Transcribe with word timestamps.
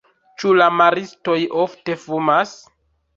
Ĉu 0.43 0.53
la 0.59 0.69
maristoj 0.77 1.35
ofte 1.65 1.97
fumas? 2.07 2.55